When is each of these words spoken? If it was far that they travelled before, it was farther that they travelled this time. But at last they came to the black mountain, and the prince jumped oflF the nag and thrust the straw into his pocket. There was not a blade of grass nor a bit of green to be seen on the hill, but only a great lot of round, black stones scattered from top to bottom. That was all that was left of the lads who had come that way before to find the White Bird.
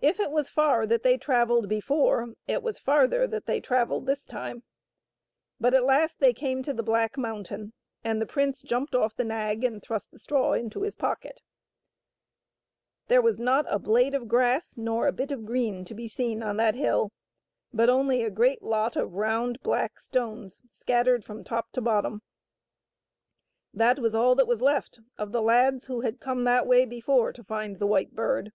If 0.00 0.20
it 0.20 0.30
was 0.30 0.50
far 0.50 0.86
that 0.88 1.02
they 1.02 1.16
travelled 1.16 1.66
before, 1.66 2.34
it 2.46 2.62
was 2.62 2.78
farther 2.78 3.26
that 3.26 3.46
they 3.46 3.58
travelled 3.58 4.04
this 4.04 4.26
time. 4.26 4.62
But 5.58 5.72
at 5.72 5.86
last 5.86 6.20
they 6.20 6.34
came 6.34 6.62
to 6.64 6.74
the 6.74 6.82
black 6.82 7.16
mountain, 7.16 7.72
and 8.02 8.20
the 8.20 8.26
prince 8.26 8.60
jumped 8.60 8.92
oflF 8.92 9.14
the 9.16 9.24
nag 9.24 9.64
and 9.64 9.82
thrust 9.82 10.10
the 10.10 10.18
straw 10.18 10.52
into 10.52 10.82
his 10.82 10.94
pocket. 10.94 11.40
There 13.08 13.22
was 13.22 13.38
not 13.38 13.64
a 13.70 13.78
blade 13.78 14.14
of 14.14 14.28
grass 14.28 14.76
nor 14.76 15.06
a 15.06 15.12
bit 15.12 15.32
of 15.32 15.46
green 15.46 15.86
to 15.86 15.94
be 15.94 16.06
seen 16.06 16.42
on 16.42 16.58
the 16.58 16.72
hill, 16.72 17.10
but 17.72 17.88
only 17.88 18.22
a 18.22 18.30
great 18.30 18.62
lot 18.62 18.96
of 18.96 19.14
round, 19.14 19.60
black 19.62 19.98
stones 19.98 20.60
scattered 20.70 21.24
from 21.24 21.44
top 21.44 21.72
to 21.72 21.80
bottom. 21.80 22.20
That 23.72 23.98
was 24.00 24.14
all 24.14 24.34
that 24.34 24.48
was 24.48 24.60
left 24.60 25.00
of 25.16 25.32
the 25.32 25.40
lads 25.40 25.86
who 25.86 26.02
had 26.02 26.20
come 26.20 26.44
that 26.44 26.66
way 26.66 26.84
before 26.84 27.32
to 27.32 27.42
find 27.42 27.78
the 27.78 27.86
White 27.86 28.14
Bird. 28.14 28.52